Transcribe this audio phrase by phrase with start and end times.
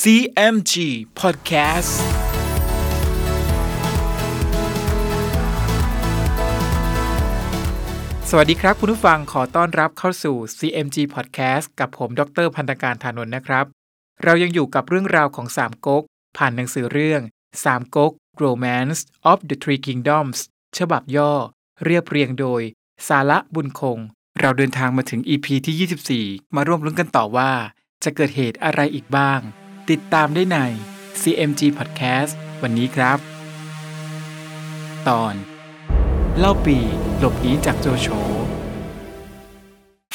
[0.00, 0.74] CMG
[1.20, 1.92] Podcast
[8.30, 13.66] สวัสดีครับคุณผู้ฟังขอต้อนรับเข้าสู่ CMG Podcast กับผมดรพันธการธานนท์นะครับ
[14.24, 16.02] เรายังอยู่กับเรื่องราวของสามก๊ก
[16.36, 17.22] ผ่านหนังสือเรื่อง
[17.64, 18.12] สามก๊ก
[18.44, 19.00] Romance
[19.30, 20.38] of the Three Kingdoms
[20.78, 21.32] ฉบับย่อ
[21.84, 22.62] เรียบเรียงโดย
[23.08, 23.98] สาระบุญคง
[24.40, 27.52] เราเดินทางมาถึง EP ที่ 24 มาร่วมลุ้นกันต่อว่า
[28.04, 29.42] จะเกิดเหตุอะไรอีกบ้าง
[29.92, 30.58] ติดตามได้ใน
[31.22, 33.18] CMG Podcast วันนี้ครับ
[35.08, 35.34] ตอน
[36.38, 36.78] เล่าปี
[37.18, 38.06] หลบหนีจากโจโฉ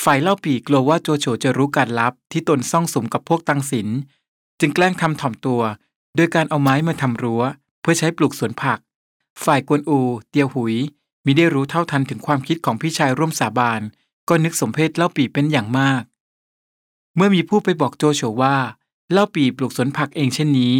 [0.03, 3.87] ฝ่ายเล่าปีกลัวว่าโจโฉจะรู้การลับที่ตนซ่องสมกับพวกตังสิน
[4.59, 5.61] จึงแกล้งทำถ่อมตัว
[6.15, 7.43] โดยการเอาไม้มาทำรั้ว
[7.81, 8.79] เพื่อใช้ปลูกสวนผัก
[9.43, 9.99] ฝ่ายกวนอู
[10.29, 10.75] เตียวหุย
[11.25, 13.81] มิได้รู้เท่าทันถึงความคิดของพี่ชายร่วมสาบาน
[14.29, 16.03] ก็นึกสมเพศเล่าปีเป็นอย่างมาก
[17.15, 18.57] เมื่อมีผู้ไปบอกโจโฉว่า
[19.11, 20.75] เล่าปีปลูกสวนผักเองเช่นนี้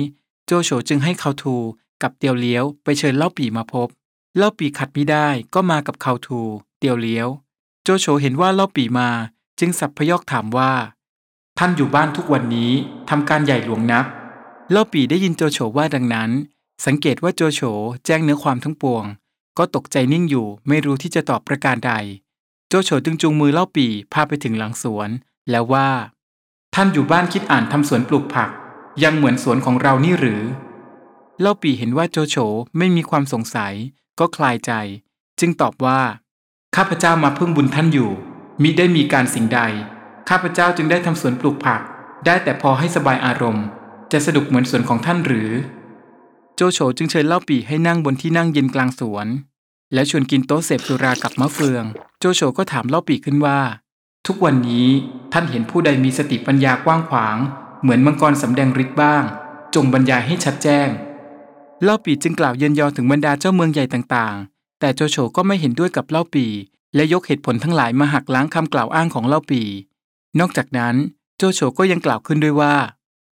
[0.45, 1.55] โจโฉจึงให้เขาทู
[2.01, 3.87] กับเตียวเลี้ยวไปเชิญเล่าปีมาพบ
[4.37, 6.41] เล่าปีขัดไม่ได้ก็มากับเขาทู
[6.79, 7.27] เตียวเลี้ยว
[7.83, 9.09] โจโฉเห็นว่าเล่าปีมา
[9.59, 10.71] จึงสับพยอกถามว่า
[11.57, 12.71] ท่านอยู่บ้านทุกวันนี้
[13.09, 14.05] ทำการใหญ่หลวงนัก
[14.71, 16.29] เล่าปีได้ยินโจโฉว่าดังนั้น
[16.85, 17.61] สังเกตว่าโจโฉ
[18.05, 19.03] แจ้งเนื้อความทั้งปวง
[19.57, 21.93] ก็ตกใจนิ่งอยู่ไม่รู้ที่จะตอบประการใด
[22.69, 25.09] โจโฉจึงจูงมือเล่าปีพาไปถึงหลังสวน
[25.49, 25.87] แล้วว่า
[26.75, 28.49] ท่านอยู่บ้านคิดอ่านทำสวนปลูกผัก
[29.03, 30.41] ยังเหมือนสวนของเรานี่หรือ
[31.41, 32.35] เล่าปีเห็นว่าโจโฉ
[32.77, 33.73] ไม่มีความสงสัย
[34.19, 34.71] ก็คลายใจ
[35.39, 35.99] จึงตอบว่า
[36.75, 38.11] ข้าพเจ้ามาพึ่งบุญท่านอยู่
[38.61, 39.59] มิได้มีการสิ่งใด
[40.29, 41.81] ข้าพเจ้าจึงได้ทำสวนปลูกผัก
[42.25, 43.65] ได้แต่พอให้สบายอารมณ์
[44.11, 45.49] จะสนุกเหมือนสวนของท่านหรือ
[46.55, 49.27] โจโฉจึงเชิญเล่าปีให้นั่งบนที่นั่งเย็นกลางสวน
[49.93, 51.83] แล้วชวนกินโต๊ะเสพสุรากับมะเฟือง
[52.19, 53.59] โจโฉก็ถามเล่าปีขึ้นว่า
[54.27, 54.87] ทุกวันนี้
[55.33, 57.37] ท่านเห็นผู้ใดมีสติปัญญากว้างขวาง
[57.81, 59.23] เหมือนมังกรสำแดงฤทธิ์บ้าง
[59.75, 60.89] จงบรรยายให้ชัดแจ้ง
[61.83, 66.45] เล่าปีจึงกล่าวเยินยอถึงบรรดาเจ้าเมืองใหญ่ต่างๆ แต่โจโฉก็ไม่เห็นด้วยกับเล่าปี
[66.95, 69.61] และยกเหตุผลทั้งหลายมาหักล้างคำกล่าวอ้างของเล่าปี
[70.39, 70.95] นอกจากนั้น
[71.37, 72.75] โจโฉก็ยังกล่าวขึ้นด้วยว่า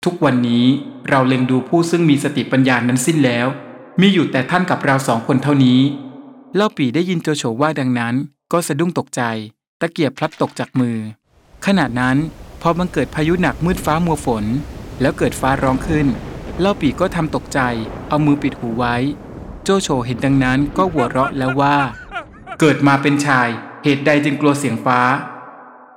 [0.06, 0.66] ทุกวันนี้
[1.10, 3.48] เราเล็งดูผู้ซึ่งมีสติปัญญานั้นสิ้นแล้ว
[4.02, 5.80] มีอยู่แต่ท่านกับเราสองคนเท่านี้
[6.56, 8.16] เล่าปีได้ยินโจโฉว่าดังนั้น
[8.52, 9.22] ก็สะดุ้งตกใจ
[9.82, 10.98] ตะเกียบพลัดตกจากมือ
[11.66, 12.18] ขณะนั้น
[12.62, 14.46] พอมันเกิดพายุหนักมืดฟ้ามัวฝน
[15.02, 16.08] แล้วเกิดฟ้าร้องขึ้น
[16.60, 17.60] เล่าปีก็ทำตกใจ
[18.10, 18.96] เอามือปิดหูไว้
[19.64, 21.76] โจโฉเห็นดังนั้นก็หัวเราะแล้วว่า
[22.60, 23.48] เกิดมาเป็นชาย
[23.84, 25.00] เหตุใดจึงกลัวเสียงฟ้า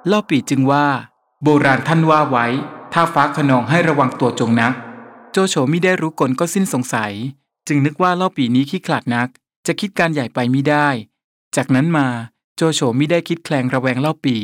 [0.07, 0.87] เล่าปีจึงว่า
[1.43, 2.47] โบราณท่านว่าไว้
[2.93, 4.75] ถ้าฟ้าขนองให้ระวังตัวจงนัก
[5.33, 7.13] โจโฉมิได้รู้กลก็สิ้นสงสัย
[7.69, 9.29] จึงนึกว่าเล่าปีนี้ขี้ขลาดนัก
[9.67, 10.89] จะคิดการใหญ่ไปมิได้
[11.57, 12.09] จากนั้นมา
[12.57, 14.37] โจโฉมิได้คิดแคลงระแวงเล่าปี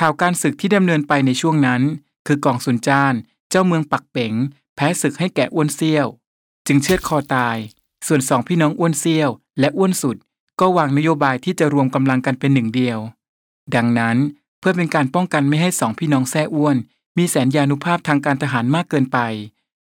[0.00, 1.82] ข่าวการศึกที่ดำเนินไปในช่วงนั้น
[2.26, 3.14] คือกองสุนจ้าน
[3.50, 4.34] เจ้าเมืองปักเป๋ง
[4.76, 6.06] แพ้ศึกให้แก่อ้วนเซี่ยว
[6.66, 7.56] จึงเชือดคอตาย
[8.06, 9.30] ส่วนสองพี่น้องอ้วนเซี่ยว
[9.60, 10.16] และอ้วนสุด
[10.60, 12.98] ก็วางนโยบายที่จะรวมกำลังกันเป็นหนึ่งเดียว
[13.74, 14.16] ดังนั้น
[14.58, 16.76] เพื่อเป็นการป้องกันไม่ให้สองพี่น้องแท้อ้วน
[17.18, 19.18] มีแสนยานุภาพทางการทหารมากเกินไป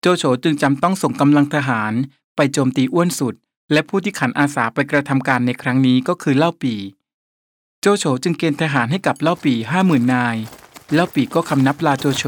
[0.01, 1.93] โจโฉจึงจำต้องส่งกำลังทหาร
[2.37, 3.35] ไปโจมตีอ้วนสุด
[3.73, 6.75] และผู้ที่ขันอาสาไปกระทำการในครั้งนี้ก็คือเล่าปี
[7.83, 10.37] โจโฉจึงเกณฑ์ทหารให้กับเล่าปีห้าหมื่นนาย
[10.93, 12.25] เล่าปีก็คำนับลาโจโฉ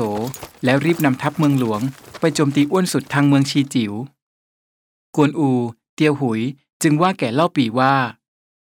[0.65, 1.81] แล้วรีบนำทัพเมืองหลวง
[2.21, 3.93] ไปโจมตีอ้วนสุดทางเมืองชีจิว๋ว
[5.17, 5.51] กวนอู
[5.95, 6.41] เตียวหุย
[6.83, 7.95] จึงว่าแก่เล่าปีว่า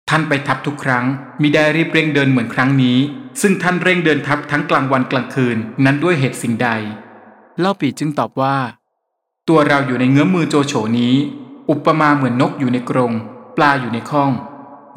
[0.08, 1.04] ท่านไปทัพทุกครั้ง
[1.40, 2.98] มิได้รีบเร่งเดินเหมือนครั้งนี้
[3.40, 6.68] ซึ่งท่านเร่งเดินทัพทั้งกลางวันกลางคืนนั้นด้วยเหตุสิ่งใด
[7.60, 8.56] เล่าปีจึงตอบว่า
[9.48, 11.14] ตัวเราอยู่ในเงื้อมมือโจโฉนี้
[11.70, 13.12] อุปมาเหมือนนกอยู่ในกรง
[13.56, 14.32] ปลาอยู่ในข้อง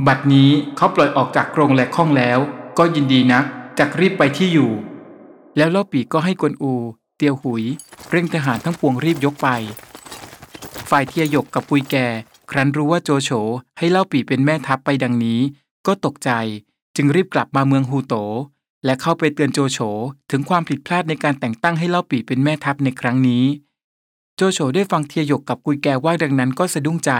[0.06, 2.40] บัดนี้เขาปล่อยออกจากกรงและข้องแล้ว
[2.78, 3.46] ก็ยินดีนัก
[3.80, 4.72] จักรีบไปที่อยู่
[5.58, 6.74] แล้วเล่าปีก็ให้กวนอู
[7.18, 7.64] เตียวหุย
[8.10, 9.48] เร่งทหารทั้งปวงรีบยกไป
[10.90, 11.96] ฝ่ายเทียหยกกับปุยแก
[12.52, 13.30] ครั้นรู้ว่าโจโฉ
[13.78, 15.40] ให้เล่าปีเป็นแม่ทัพไปดังนี้
[15.88, 16.32] ก็ตกใจ
[16.96, 18.14] จึงรีบกลับมาเมืองฮูโต
[18.86, 19.80] และเข้าไปเตือนโจโฉ
[20.32, 23.44] ถึงความผิดพลาดในการแต่งตั้งให้เล่าปีเป็นแม่ทัพในครั้งนี้
[24.36, 27.12] โจโฉได้ฟังเทียหยกกับกุยแกว่าดังนั้นก็สะดุ้งใจ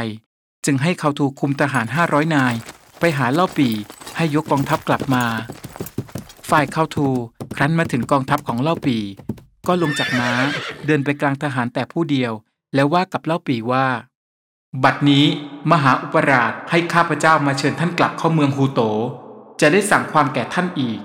[0.68, 2.54] จึงให้เขาถูกคุมทหารห้าร้อยนาย
[3.00, 3.70] ไปหาเล่าปี
[4.18, 5.26] ให้ยกกองทัพกลับมา
[6.50, 7.10] ฝ่ายเขาทู
[7.56, 8.98] ครั้นมาถึงกองทัพของเล่าปี
[9.68, 10.32] ก็ลงจากม้า
[10.86, 12.32] เดินไปกลางทหารแต่ผู้เดียว
[12.76, 13.88] แล้วว่ากับเล่าปีว่า
[14.84, 15.26] บัดนี้
[15.72, 18.82] มหาอุปราชให้ข้าพเจ้ามาเชิญท่านกลับเข้าเมืองฮูโต
[19.62, 21.00] จะได้สั่งความแก่ท่านอีก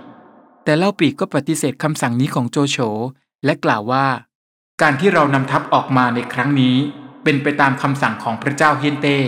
[0.64, 2.78] แต่เล่าปีก็ปฏิเสธคำสั่งนี้ของโจโฉ
[3.44, 4.06] และกล่าวว่า
[4.82, 6.76] การที่เรานำทัพออกมาในครั้งนี้
[7.24, 9.18] เป็นไปตามคำสั่งของพระเจ้าเฮียนเต้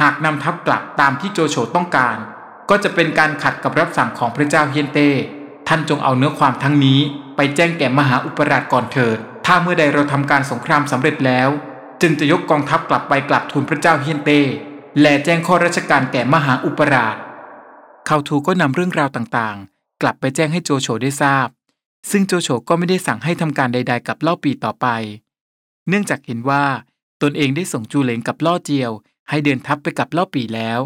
[0.00, 2.16] หากนำทัพกลับตามที่โจโฉต้องการ
[2.70, 5.10] ก็จะเป็นการขัดกับรับสั่งของพระเจ้าเฮียนเต้
[5.68, 7.00] ท่านจงเอาเนื้อความทั้งนี้
[7.36, 11.48] ไปแจ้งแก่มหาอุปราชก่อนเถิด ถ้าเมื่อใดเราทำการสงครามสำเร็จแล้ว
[12.00, 14.40] จึงจะยกกองทัพกลับไปกลับทูลพระเจ้าเฮียนเต้
[15.00, 17.16] และแจ้งข้อราชการแก่มหาอุปราช
[18.06, 21.48] เขาทูก็นำเรื่องราวต่างๆ กลับไปแจ้งให้โจโฉได้ทราบ
[22.10, 24.86] ซึ่งโจโฉก็ไม่ได้สั่งให้ทำการใด ๆ กับเล่าปีต่อไป
[25.88, 26.64] เนื่องจากเห็นว่า
[27.22, 28.90] ตนเองได้ส่งจูเหลงกับล่อเจียว
[29.34, 30.80] ให้เดินทัพไปกับเล่าปีแล้ว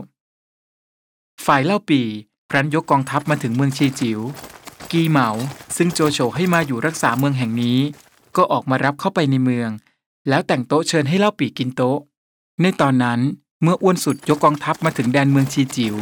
[1.44, 2.02] ฝ่ายเล่าปี
[2.50, 4.20] ครั้นยกกองทัพมาถึงเมืองชีจิว๋ว
[4.90, 5.28] กีเหมา
[5.76, 7.78] ซึ่งโจโฉให้มาอยู่รักษาเมืองแห่งนี้
[8.36, 9.70] ก็ออกมารับเข้าไปในเมือง
[10.28, 11.98] แล้วแต่งโต๊ะเชิญให้เล่าปีกินโต๊ะ
[12.62, 13.20] ในตอนนั้น
[13.62, 15.96] เมื่ออ้วนสุดยกกองทัพมาถึงแดนเมืองชีจิว๋ว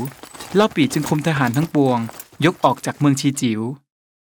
[0.55, 1.99] เล่าปีจึงคุมทหารทั้งปวง
[2.44, 3.61] ยกออกจากเมืองชีจิว๋ว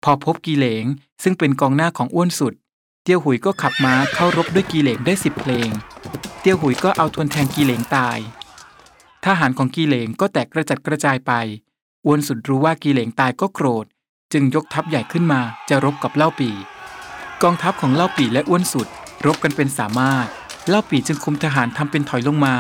[0.04, 0.84] พอพบกีเหลง
[1.22, 2.54] ซึ่งเป็นกองหน้าของอ้วนสุด
[3.02, 5.70] เตี้ยวหุยก็ขับม้าเข้ารบด้วยกีเหลงได้สิบเพลง
[6.46, 8.18] เตี้ยวหุยก็เอาทวนแทงกีเหลงตาย
[9.24, 11.32] ทหารของกีเหลงก็แตกกระจัดกระจายไป
[12.06, 13.86] อ้วนสุดรู้ว่ากีเหลงตายก็โกรธ
[14.32, 16.50] จึงยกทัพใหญ่ขึ้นมาจะรบกับเล่าปี
[17.42, 18.88] กองทัพของเล่าปีและอ้วนสุด
[19.26, 20.26] รบกันเป็นสามารถ
[20.68, 22.56] เล่าปีจึงคุมทหารทำเป็นถอยลงมา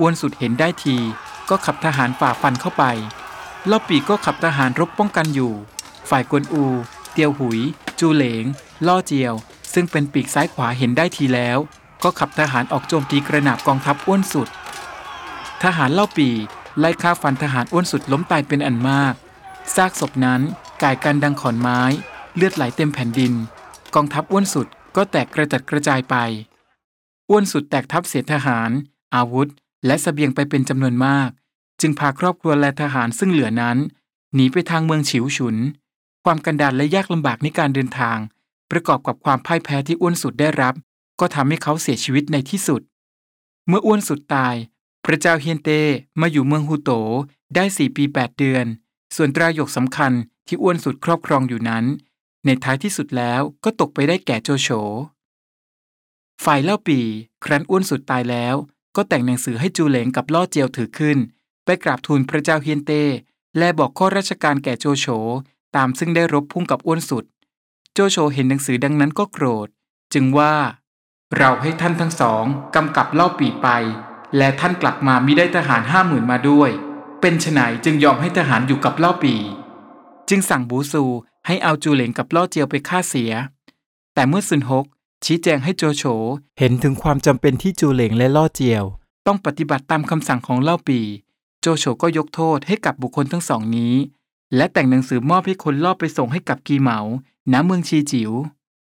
[0.00, 0.96] อ้วนสุดเห็นได้ที
[1.50, 2.84] ก็ขับทหารฝ่าฟันเข้าไป
[3.66, 5.52] เล่าปีก็ขับทหารรบป้องกันอยู่
[6.10, 6.64] ฝ่ายกวนอู
[7.12, 7.58] เตียวหุย
[7.98, 8.44] จูเหลง
[8.86, 9.34] ล่อเจียว
[9.72, 11.60] ซึ่งเป็นปีกซ้ายขวาเห็นได้ทีแล้ว
[12.02, 14.48] ก็ขับทหารออกโจมตีกระหนาบกองทัพอ้วนสุด
[15.62, 16.28] ทหารเล่าปี
[16.78, 19.14] ไล่ฆ่าฟันทหารอ้วนสุดล้มตายเป็นอันมาก
[19.74, 20.40] ซากศพนั้น
[20.82, 21.80] กายกันดังขอนไม้
[22.36, 23.32] เลือดไหลเต็มแผ่นดิน
[23.94, 24.66] กองทัพอ้วนสุด
[24.96, 26.14] ก็แตกกระจัดกระจายไป
[27.30, 28.70] อ้วนสุดแตกทัพเสียทหาร
[29.14, 29.48] อาวุธ
[29.86, 31.30] และสเสบียงไปเป็นจำนวนมาก
[31.80, 33.76] จึงพาครอบครัวและทหารซึ่งเหลือนั้น
[34.34, 35.56] หนีไปทางเมืองฉิวฉุน
[36.24, 38.18] ความกันดารและยากลำบากในการเดินทาง
[38.70, 40.74] ประกอบกับความพ่ายแพ้ที่อ้วนสุดได้รับ
[41.20, 42.82] ก็ทำให้เขาเสียชีวิตในที่สุด
[43.68, 44.54] เมื่ออ้วนสุดตาย
[45.04, 45.70] พระเจ้าเฮียนเต
[46.20, 46.90] มาอยู่เมืองฮูโต
[47.54, 48.64] ได้สี่ปีแปดเดือน
[49.16, 50.12] ส่วนตราหยกสำคัญ
[50.46, 51.84] ที่อ้วนสุดครอบครองอยู่นั้น
[52.44, 54.68] ในท้ายที่สุดแล้วก็ตกไปได้แก่โจโฉ
[56.44, 57.00] ฝ่ายเล่าปี
[57.44, 58.54] ครั้นอ้วนสุดตายแล้ว
[58.96, 61.18] ก็แต่งหนังสือให้จูเหลงกับล่อเจียวถือขึ้น
[61.64, 62.92] ไปกราบทูลพระเจ้าเฮียนเต
[63.58, 65.06] และบอกข้อราชการแก่โจโฉ
[65.76, 67.24] ตามซึ่งได้รบพุ่งกับอ้วนสุด
[67.92, 69.68] โจโฉเห็นหนังสือดังนั้นก็โกรธ
[70.14, 70.54] จึงว่า
[71.36, 72.44] เราให้ท่านทั้งสอง
[72.76, 73.68] กำกับเล่าปีไป
[74.36, 76.70] และท่านกลับมามิได้ทหารห้าหมื่นมาด้วย
[77.20, 79.34] เป็นไฉนจึงยอมให้ทหารอยู่กับเล่าปี
[80.28, 81.04] จึงสั่งบูซู
[81.46, 83.32] ให้เอาจูเหลงกับล่อเจียวไปฆ่าเสีย
[84.14, 84.84] แต่เมื่อซุนฮก
[85.24, 86.04] ชี้แจงให้โจโฉ
[86.58, 88.84] เห็นถึงความจำเป็นที่จูเหลงและล่อเจียว
[89.26, 91.00] ต้องปฏิบัติตามคำสั่งของเล่าปี
[91.60, 93.94] โจโฉก็ยกโทษให้กับบุคคลทั้งสองนี้
[94.56, 96.98] และแต่งหนังสือมอบให้คนล่อไปส่งให้กับกีเหมา
[97.52, 98.32] ณเมืองชีจิว๋ว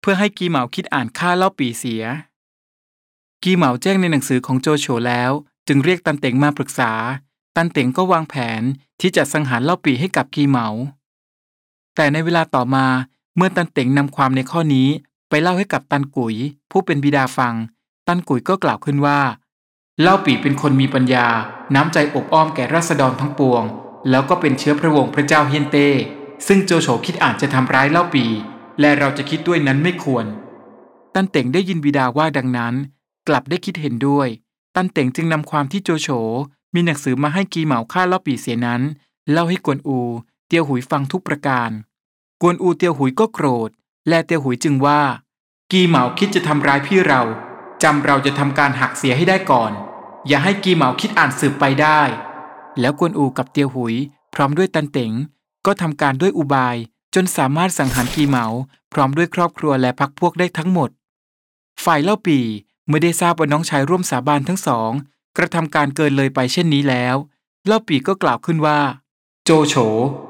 [0.02, 2.04] เพื่อให้กีเหมาคิดอ่านค่าเล่าปีเสีย
[3.42, 5.30] กีเหมาแจ้งในหนังสือของโจโฉแล้ว
[5.68, 6.92] จึงเรียกตันเต็งมาปรึกษา
[7.56, 8.62] ตันเต็งก็วางแผน
[9.00, 10.68] ที่จะสังหารเล่าปีให้กับกีเหมา
[11.94, 12.86] แต่ในเวลาต่อมา
[13.36, 14.88] เมื่อตันเต็งนำความในข้อนี้
[15.28, 16.34] ไปเล่าให้กับตันกุย
[16.70, 17.54] ผู้เป็นบิดาฟัง
[18.06, 19.20] ตันกุยก็กล่าวขึ้นว่า
[20.02, 21.26] เล่าปีเป็นคนมีปัญญา
[21.74, 23.62] น้ำใจอบอ้อมแก่ราษฎรทั้งปวง
[24.10, 25.88] แล้วก็เป็นเชื้อพระวงศ์พระเจ้าเฮียนเต้
[26.46, 28.24] ซึ่งโจโฉคิดอ่าจจะทำร้ายเล่าปี
[28.80, 30.26] และเราจะคิดด้วยนั้นไม่ควร
[31.14, 32.74] ตันเต่งได้ยินบิดาว่าดังนั้น
[33.28, 34.28] กลับได้คิดเห็นด้วย
[34.74, 36.08] ตันเต่งจึงนำความที่โจโฉ
[36.74, 38.82] มีหนังสือมาให้กีเหมาฆ่าเล่าปีเสียนั้น
[39.30, 39.98] เล่าให้กวนอู
[40.46, 41.70] เตียวหุยฟังทุกประการ
[42.42, 43.70] กวนอูเตียวหุยก็โกรธ
[44.08, 45.00] และเตียวหุยจึงว่า
[45.72, 47.22] กีเหมาคิดจะทำร้ายพี่เรา
[47.82, 49.72] จำเราจะทำการหักเสียให้ได้ก่อน
[50.28, 52.00] อย่าให้กีเหมาคิดอ่านสืบไปได้
[52.80, 53.94] แล้วกวนอูกับเตียวหุย
[54.34, 55.12] พร้อมด้วยตันเต๋ง
[55.66, 56.76] ก็ทำการด้วยอุบาย
[57.14, 58.46] จนสามารถสังหารกีเหมา
[58.92, 60.90] พร้อมด้วยครอบครัวและพักพวกได้ทั้งหมด
[61.84, 62.38] ฝ่ายเล่าปี
[62.86, 64.90] เมื่อได้ทราบว่าน้องชายร่วมสาบานทั้งสอง
[65.36, 67.16] กระทำการเกินเลยไปเช่นนี้แล้ว
[67.66, 68.80] เล่าปีก็กล่าวขึ้นว่า
[69.44, 69.74] โจโฉ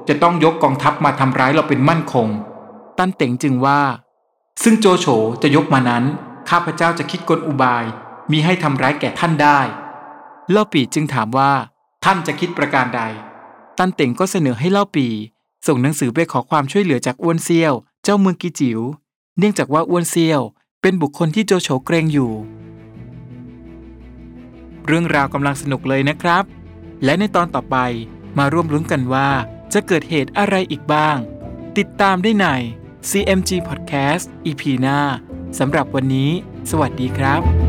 [0.07, 2.27] จะต้องยกกองทัพมาทำร้ายเราเป็นมั่นคง
[2.97, 3.81] ตันเต๋งจึงว่า
[4.63, 5.07] ซึ่งโจโฉ
[5.41, 6.03] จะยกมานั้น
[6.49, 7.85] ข้าพเจ้าจะคิดกลอุบาย
[8.31, 9.59] มีให้ทำร้ายแก่ท่านได้
[10.51, 11.51] เล่าปีจึงถามว่า
[12.05, 13.01] ท่านจะคิดประการใด
[13.77, 15.07] ตันเต่งก็เสนอให้เล่าปี
[15.67, 18.79] ส่งหนังสือไปขอความช่วยเหลือจากอ้วนเซียว เจ้าเมืองกิจิว๋ว
[19.37, 20.41] เนื่องจากว่าอ้วนเซียว
[20.81, 22.31] เป็นบุคคลที่โจโฉเกรงอยู่
[24.85, 26.43] เรื่องราวกำลังสนุกเลยนะครับ
[27.03, 27.77] และในตอนต่อไป
[28.37, 29.29] มาร่วมลุ้นกันว่า
[29.73, 31.17] จะเกิดเหตุอะไรอีกบ้าง
[31.77, 32.47] ติดตามได้ใน
[33.09, 34.99] CMG Podcast EP หน้า
[35.59, 36.29] สำหรับวันนี้
[36.69, 37.62] สวัสดีครับ